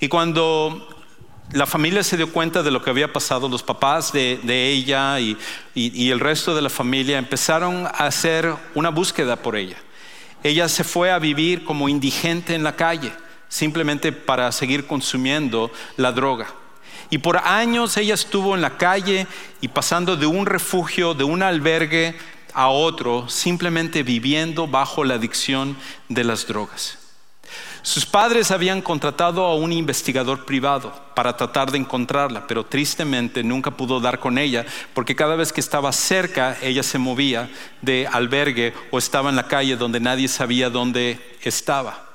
[0.00, 0.88] Y cuando
[1.52, 5.36] la familia se dio cuenta de lo que había pasado, los papás de, ella y,
[5.74, 9.76] el resto de la familia empezaron a hacer una búsqueda por ella.
[10.42, 13.12] Ella se fue a vivir como indigente en la calle,
[13.48, 16.46] simplemente para seguir consumiendo la droga.
[17.10, 19.26] Y por años ella estuvo en la calle
[19.60, 22.16] y pasando de un refugio, de un albergue
[22.52, 25.76] a otro, simplemente viviendo bajo la adicción
[26.08, 26.98] de las drogas.
[27.82, 33.70] Sus padres habían contratado a un investigador privado para tratar de encontrarla, pero tristemente nunca
[33.70, 37.48] pudo dar con ella, porque cada vez que estaba cerca, ella se movía
[37.82, 42.05] de albergue o estaba en la calle donde nadie sabía dónde estaba.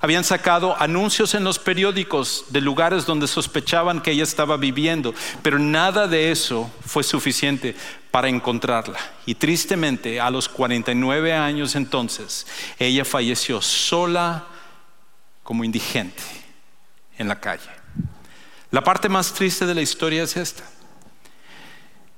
[0.00, 5.58] Habían sacado anuncios en los periódicos de lugares donde sospechaban que ella estaba viviendo, pero
[5.58, 7.76] nada de eso fue suficiente
[8.10, 8.98] para encontrarla.
[9.26, 12.46] Y tristemente, a los 49 años entonces,
[12.78, 14.46] ella falleció sola
[15.42, 16.22] como indigente
[17.18, 17.70] en la calle.
[18.70, 20.64] La parte más triste de la historia es esta,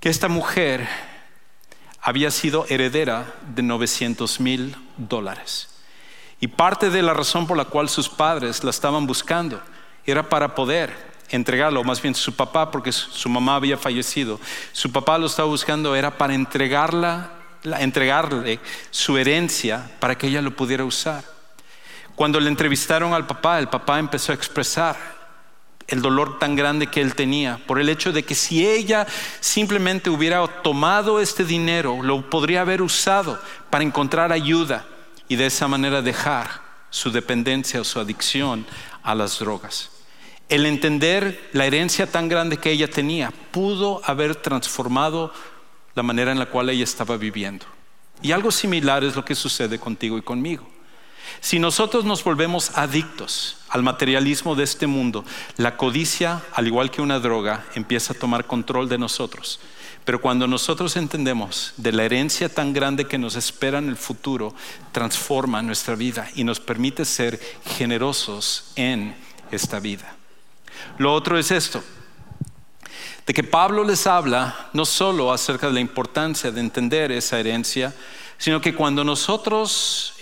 [0.00, 0.88] que esta mujer
[2.00, 5.73] había sido heredera de 900 mil dólares.
[6.44, 9.62] Y parte de la razón por la cual sus padres la estaban buscando
[10.04, 10.94] era para poder
[11.30, 14.38] entregarlo, más bien su papá, porque su mamá había fallecido.
[14.72, 17.30] Su papá lo estaba buscando, era para entregarla,
[17.80, 21.24] entregarle su herencia para que ella lo pudiera usar.
[22.14, 24.96] Cuando le entrevistaron al papá, el papá empezó a expresar
[25.86, 29.06] el dolor tan grande que él tenía por el hecho de que si ella
[29.40, 34.84] simplemente hubiera tomado este dinero, lo podría haber usado para encontrar ayuda
[35.28, 38.66] y de esa manera dejar su dependencia o su adicción
[39.02, 39.90] a las drogas.
[40.48, 45.32] El entender la herencia tan grande que ella tenía pudo haber transformado
[45.94, 47.66] la manera en la cual ella estaba viviendo.
[48.22, 50.68] Y algo similar es lo que sucede contigo y conmigo.
[51.40, 55.24] Si nosotros nos volvemos adictos al materialismo de este mundo,
[55.56, 59.60] la codicia, al igual que una droga, empieza a tomar control de nosotros.
[60.04, 64.54] Pero cuando nosotros entendemos de la herencia tan grande que nos espera en el futuro,
[64.92, 67.40] transforma nuestra vida y nos permite ser
[67.76, 69.14] generosos en
[69.50, 70.16] esta vida.
[70.98, 71.82] Lo otro es esto,
[73.26, 77.94] de que Pablo les habla no solo acerca de la importancia de entender esa herencia,
[78.36, 80.14] sino que cuando nosotros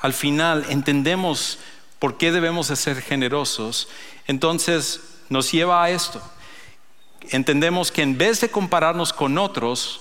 [0.00, 1.58] al final entendemos
[1.98, 3.88] por qué debemos de ser generosos,
[4.26, 6.20] entonces nos lleva a esto.
[7.30, 10.00] Entendemos que en vez de compararnos con otros,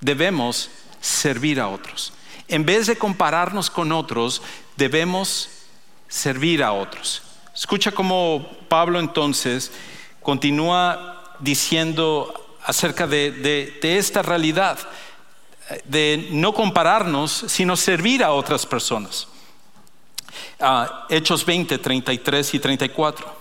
[0.00, 2.12] debemos servir a otros.
[2.48, 4.42] En vez de compararnos con otros,
[4.76, 5.48] debemos
[6.08, 7.22] servir a otros.
[7.54, 9.70] Escucha cómo Pablo entonces
[10.22, 12.32] continúa diciendo
[12.64, 14.78] acerca de, esta realidad,
[15.84, 19.28] de no compararnos, sino servir a otras personas.
[21.08, 23.34] Hechos 20, 33 y 34.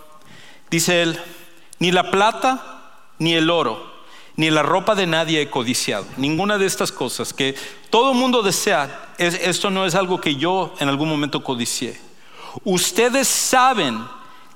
[0.70, 1.20] Dice él,
[1.80, 2.71] ni la plata
[3.22, 3.86] ni el oro,
[4.36, 6.08] ni la ropa de nadie he codiciado.
[6.18, 7.54] Ninguna de estas cosas que
[7.92, 12.02] todo mundo desea, esto no es algo que yo en algún momento codicié.
[12.64, 14.04] Ustedes saben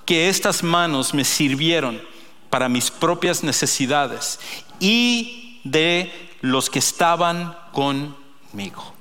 [0.04, 2.02] que estas manos me sirvieron
[2.50, 4.40] para mis propias necesidades
[4.80, 8.94] y de los que estaban conmigo.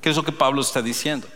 [0.00, 1.28] ¿Qué es lo que Pablo está diciendo?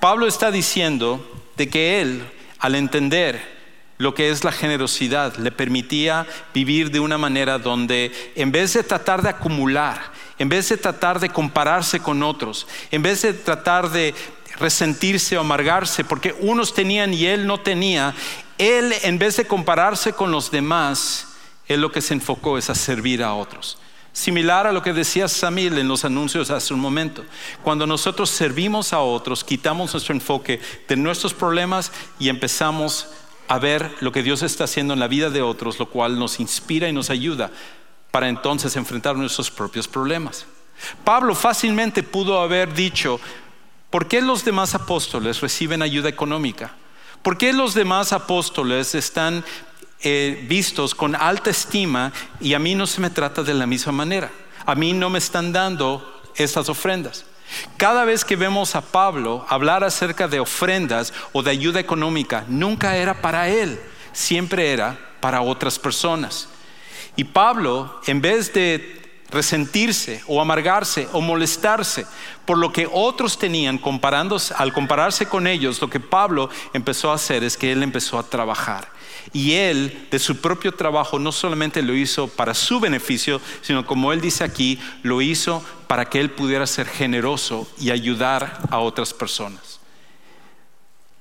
[0.00, 1.22] Pablo está diciendo
[1.58, 2.26] de que él,
[2.60, 3.53] al entender
[3.98, 8.82] lo que es la generosidad, le permitía vivir de una manera donde en vez de
[8.82, 13.90] tratar de acumular, en vez de tratar de compararse con otros, en vez de tratar
[13.90, 14.14] de
[14.58, 18.14] resentirse o amargarse porque unos tenían y él no tenía,
[18.58, 21.28] él en vez de compararse con los demás,
[21.66, 23.78] él lo que se enfocó es a servir a otros.
[24.12, 27.24] Similar a lo que decía Samil en los anuncios hace un momento.
[27.64, 33.23] Cuando nosotros servimos a otros, quitamos nuestro enfoque de nuestros problemas y empezamos a
[33.58, 36.88] ver lo que Dios está haciendo en la vida de otros, lo cual nos inspira
[36.88, 37.50] y nos ayuda
[38.10, 40.46] para entonces enfrentar nuestros propios problemas.
[41.04, 43.20] Pablo fácilmente pudo haber dicho,
[43.90, 46.74] ¿por qué los demás apóstoles reciben ayuda económica?
[47.22, 49.44] ¿Por qué los demás apóstoles están
[50.06, 53.90] eh, vistos con alta estima y a mí no se me trata de la misma
[53.90, 54.30] manera.
[54.66, 57.24] A mí no me están dando estas ofrendas.
[57.76, 62.96] Cada vez que vemos a Pablo hablar acerca de ofrendas o de ayuda económica, nunca
[62.96, 63.80] era para él,
[64.12, 66.48] siempre era para otras personas.
[67.16, 72.06] Y Pablo, en vez de resentirse o amargarse o molestarse
[72.44, 73.80] por lo que otros tenían
[74.56, 78.28] al compararse con ellos, lo que Pablo empezó a hacer es que él empezó a
[78.28, 78.88] trabajar.
[79.32, 84.12] Y él, de su propio trabajo, no solamente lo hizo para su beneficio, sino como
[84.12, 89.12] él dice aquí, lo hizo para que él pudiera ser generoso y ayudar a otras
[89.12, 89.80] personas.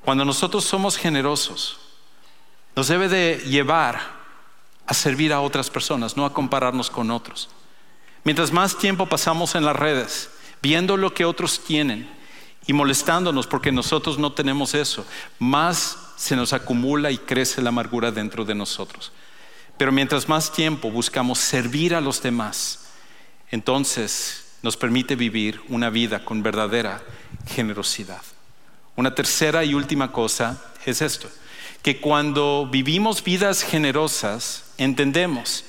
[0.04, 1.80] Cuando nosotros somos generosos,
[2.76, 4.02] nos debe de llevar
[4.86, 7.50] a servir a otras personas, no a compararnos con otros.
[8.24, 10.30] Mientras más tiempo pasamos en las redes,
[10.62, 12.10] viendo lo que otros tienen
[12.66, 15.06] y molestándonos porque nosotros no tenemos eso,
[15.40, 19.12] más se nos acumula y crece la amargura dentro de nosotros.
[19.78, 22.86] Pero mientras más tiempo buscamos servir a los demás,
[23.52, 27.04] entonces nos permite vivir una vida con verdadera
[27.48, 28.22] generosidad.
[28.96, 31.30] Una tercera y última cosa es esto,
[31.82, 35.66] que cuando vivimos vidas generosas, entendemos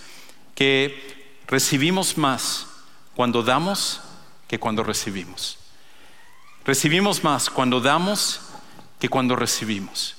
[0.54, 2.66] que recibimos más
[3.16, 4.00] cuando damos
[4.46, 5.58] que cuando recibimos.
[6.64, 8.40] Recibimos más cuando damos
[9.00, 10.14] que cuando recibimos.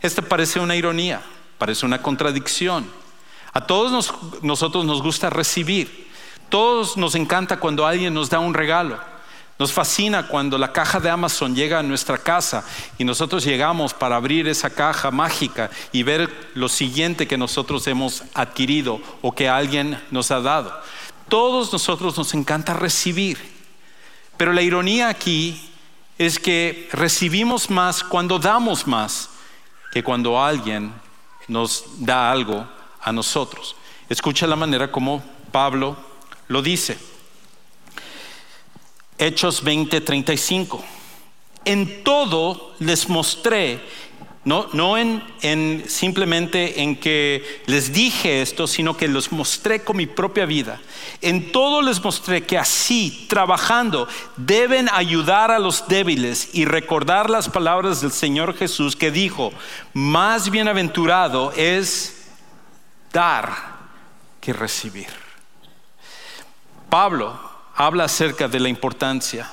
[0.00, 1.22] Esta parece una ironía,
[1.58, 2.88] parece una contradicción.
[3.52, 6.01] A todos nosotros nos gusta recibir.
[6.52, 9.00] Todos nos encanta cuando alguien nos da un regalo.
[9.58, 12.62] Nos fascina cuando la caja de Amazon llega a nuestra casa
[12.98, 18.24] y nosotros llegamos para abrir esa caja mágica y ver lo siguiente que nosotros hemos
[18.34, 20.78] adquirido o que alguien nos ha dado.
[21.26, 23.38] Todos nosotros nos encanta recibir.
[24.36, 25.70] Pero la ironía aquí
[26.18, 29.30] es que recibimos más cuando damos más
[29.90, 30.92] que cuando alguien
[31.48, 32.68] nos da algo
[33.00, 33.74] a nosotros.
[34.10, 36.11] Escucha la manera como Pablo
[36.48, 36.98] lo dice.
[39.18, 40.82] Hechos 20:35.
[41.64, 43.80] En todo les mostré
[44.44, 49.96] no, no en, en, simplemente en que les dije esto, sino que los mostré con
[49.96, 50.80] mi propia vida.
[51.20, 57.48] En todo les mostré que así, trabajando, deben ayudar a los débiles y recordar las
[57.48, 59.52] palabras del Señor Jesús que dijo,
[59.92, 62.26] más bienaventurado es
[63.12, 63.52] dar
[64.40, 65.21] que recibir.
[66.92, 67.40] Pablo
[67.74, 69.50] habla acerca de la importancia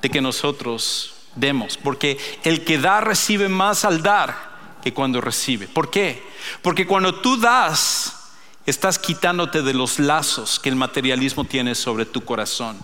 [0.00, 5.68] de que nosotros demos, porque el que da recibe más al dar que cuando recibe.
[5.68, 6.26] ¿Por qué?
[6.62, 8.30] Porque cuando tú das,
[8.64, 12.78] estás quitándote de los lazos que el materialismo tiene sobre tu corazón,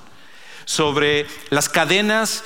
[0.66, 2.44] sobre las cadenas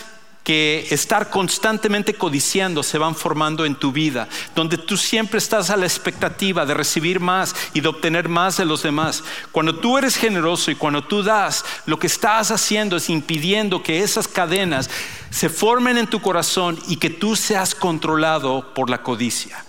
[0.50, 5.76] que estar constantemente codiciando se van formando en tu vida, donde tú siempre estás a
[5.76, 9.22] la expectativa de recibir más y de obtener más de los demás.
[9.52, 14.02] Cuando tú eres generoso y cuando tú das, lo que estás haciendo es impidiendo que
[14.02, 14.90] esas cadenas
[15.30, 19.64] se formen en tu corazón y que tú seas controlado por la codicia.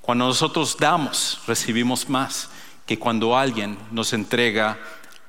[0.00, 2.48] Cuando nosotros damos, recibimos más
[2.84, 4.76] que cuando alguien nos entrega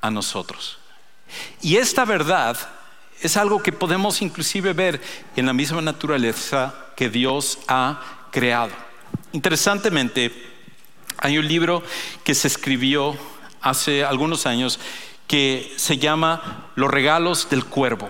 [0.00, 0.78] a nosotros.
[1.60, 2.56] Y esta verdad
[3.22, 5.00] es algo que podemos inclusive ver
[5.36, 8.72] en la misma naturaleza que Dios ha creado.
[9.32, 10.32] Interesantemente,
[11.18, 11.82] hay un libro
[12.24, 13.16] que se escribió
[13.60, 14.80] hace algunos años
[15.28, 18.08] que se llama Los regalos del cuervo.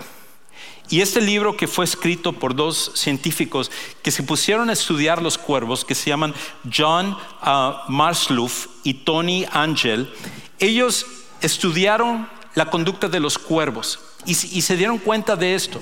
[0.89, 3.71] Y este libro que fue escrito por dos científicos
[4.03, 6.35] que se pusieron a estudiar los cuervos, que se llaman
[6.75, 8.49] John uh,
[8.83, 10.13] y Tony Angel,
[10.59, 11.07] ellos
[11.41, 15.81] estudiaron la conducta de los cuervos y, se dieron cuenta de esto,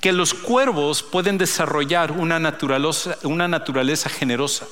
[0.00, 4.66] que los cuervos pueden desarrollar una naturaleza generosa,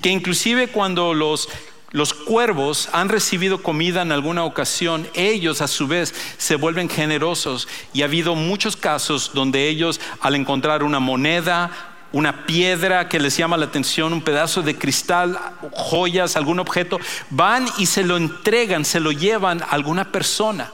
[0.00, 1.48] que inclusive cuando los
[1.92, 7.68] los cuervos han recibido comida en alguna ocasión, ellos a su vez se vuelven generosos
[7.92, 11.70] y ha habido muchos casos donde ellos al encontrar una moneda,
[12.12, 15.38] una piedra que les llama la atención, un pedazo de cristal,
[15.72, 16.98] joyas, algún objeto,
[17.28, 20.72] van y se lo entregan, se lo llevan a alguna persona.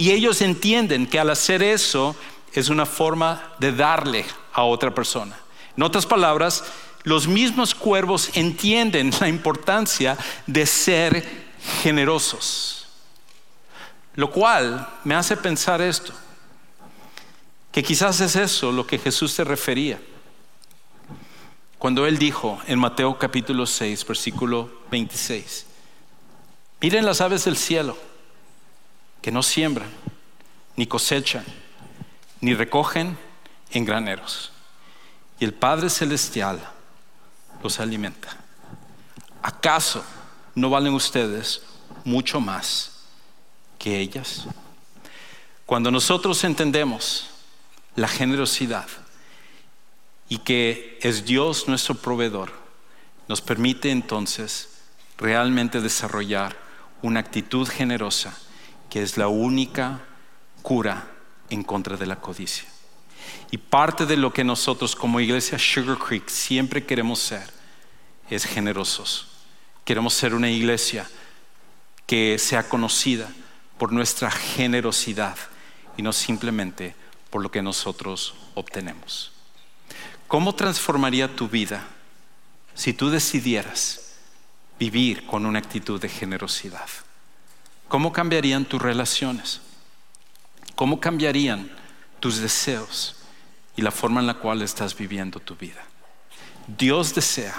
[0.00, 2.16] Y ellos entienden que al hacer eso
[2.54, 4.24] es una forma de darle
[4.54, 5.38] a otra persona.
[5.76, 6.64] En otras palabras,
[7.02, 11.50] los mismos cuervos entienden la importancia de ser
[11.82, 12.88] generosos.
[14.14, 16.14] Lo cual me hace pensar esto,
[17.70, 20.00] que quizás es eso lo que Jesús se refería.
[21.76, 25.66] Cuando él dijo en Mateo capítulo 6, versículo 26,
[26.80, 27.98] miren las aves del cielo,
[29.22, 29.90] que no siembran,
[30.76, 31.44] ni cosechan,
[32.40, 33.18] ni recogen
[33.70, 34.52] en graneros.
[35.38, 36.60] Y el Padre Celestial
[37.62, 38.36] los alimenta.
[39.42, 40.04] ¿Acaso
[40.54, 41.62] no valen ustedes
[42.04, 43.04] mucho más
[43.78, 44.46] que ellas?
[45.66, 47.30] Cuando nosotros entendemos
[47.96, 48.88] la generosidad
[50.28, 52.52] y que es Dios nuestro proveedor,
[53.28, 54.80] nos permite entonces
[55.16, 56.56] realmente desarrollar
[57.02, 58.36] una actitud generosa
[58.90, 60.00] que es la única
[60.62, 61.08] cura
[61.48, 62.68] en contra de la codicia.
[63.50, 67.48] Y parte de lo que nosotros como iglesia Sugar Creek siempre queremos ser
[68.28, 69.28] es generosos.
[69.84, 71.08] Queremos ser una iglesia
[72.06, 73.28] que sea conocida
[73.78, 75.36] por nuestra generosidad
[75.96, 76.94] y no simplemente
[77.30, 79.32] por lo que nosotros obtenemos.
[80.28, 81.86] ¿Cómo transformaría tu vida
[82.74, 84.16] si tú decidieras
[84.78, 86.88] vivir con una actitud de generosidad?
[87.90, 89.60] ¿Cómo cambiarían tus relaciones?
[90.74, 91.70] ¿Cómo cambiarían
[92.20, 93.20] tus deseos?
[93.80, 95.82] y la forma en la cual estás viviendo tu vida.
[96.66, 97.54] Dios desea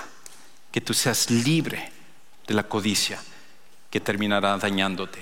[0.71, 1.91] que tú seas libre
[2.45, 3.19] de la codicia
[3.89, 5.19] que terminará dañándote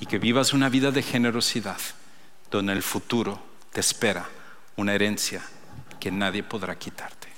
[0.00, 1.76] y que vivas una vida de generosidad
[2.50, 3.38] donde el futuro
[3.70, 4.26] te espera
[4.76, 5.42] una herencia
[6.00, 7.28] que nadie podrá quitarte.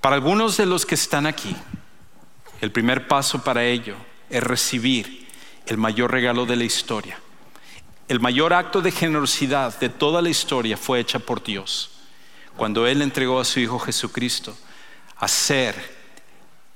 [0.00, 1.54] Para algunos de los que están aquí,
[2.60, 3.94] el primer paso para ello
[4.28, 5.23] es recibir
[5.66, 7.18] el mayor regalo de la historia,
[8.08, 11.90] el mayor acto de generosidad de toda la historia fue hecha por Dios
[12.56, 14.56] cuando Él entregó a su Hijo Jesucristo
[15.16, 15.74] a ser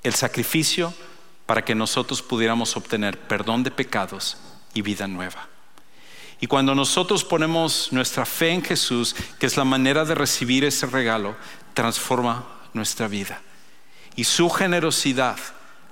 [0.03, 0.93] el sacrificio
[1.47, 4.37] para que nosotros pudiéramos obtener perdón de pecados
[4.75, 5.49] y vida nueva.
[6.41, 10.87] Y cuando nosotros ponemos nuestra fe en Jesús, que es la manera de recibir ese
[10.87, 11.37] regalo,
[11.75, 13.43] transforma nuestra vida.
[14.15, 15.37] Y su generosidad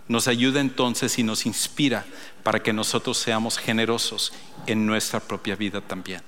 [0.08, 2.04] nos ayuda entonces y nos inspira
[2.46, 4.32] para que nosotros seamos generosos
[4.68, 6.22] en nuestra propia vida también.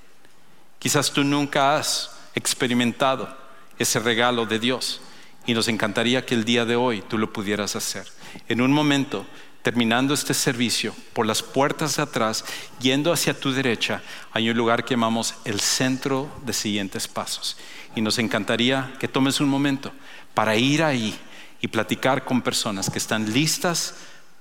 [0.81, 3.33] Quizás tú nunca has experimentado
[3.79, 5.01] ese regalo de Dios
[5.47, 8.05] y nos encantaría que el día de hoy tú lo pudieras hacer.
[8.49, 9.27] En un momento,
[9.63, 12.45] terminando este servicio, por las puertas de atrás,
[12.81, 14.03] yendo hacia tu derecha,
[14.33, 17.57] hay un lugar que llamamos el centro de siguientes pasos.
[17.95, 19.93] Y nos encantaría que tomes un momento
[20.35, 21.17] para ir ahí
[21.61, 23.95] y platicar con personas que están listas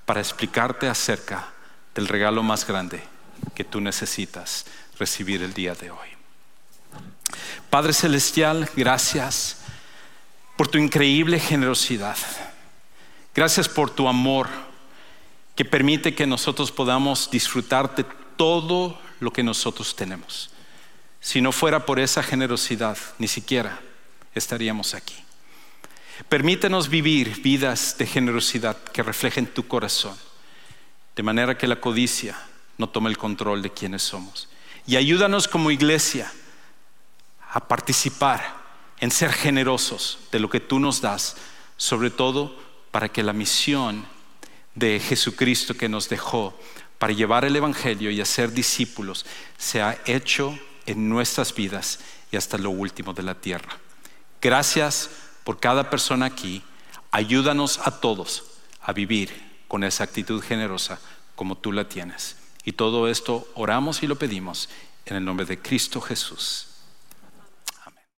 [0.06, 1.52] para explicarte acerca
[1.98, 3.02] del regalo más grande
[3.56, 4.66] que tú necesitas
[5.00, 6.08] recibir el día de hoy.
[7.70, 9.56] Padre Celestial, gracias
[10.56, 12.16] por tu increíble generosidad.
[13.34, 14.48] Gracias por tu amor
[15.56, 18.04] que permite que nosotros podamos disfrutar de
[18.36, 20.50] todo lo que nosotros tenemos.
[21.20, 23.80] Si no fuera por esa generosidad, ni siquiera
[24.36, 25.16] estaríamos aquí.
[26.28, 30.16] Permítenos vivir vidas de generosidad que reflejen tu corazón,
[31.18, 32.38] de manera que la codicia
[32.76, 34.48] no tome el control de quienes somos.
[34.86, 36.32] Y ayúdanos como iglesia
[37.50, 38.54] a participar
[39.00, 41.36] en ser generosos de lo que tú nos das,
[41.76, 42.56] sobre todo
[42.92, 44.06] para que la misión
[44.76, 46.56] de Jesucristo que nos dejó
[46.98, 50.56] para llevar el Evangelio y hacer discípulos sea hecho
[50.86, 51.98] en nuestras vidas
[52.30, 53.76] y hasta lo último de la tierra.
[54.40, 55.10] Gracias
[55.42, 56.62] por cada persona aquí.
[57.10, 58.44] Ayúdanos a todos
[58.80, 60.98] a vivir con esa actitud generosa
[61.36, 62.36] como tú la tienes.
[62.64, 64.68] Y todo esto oramos y lo pedimos
[65.06, 66.67] en el nombre de Cristo Jesús.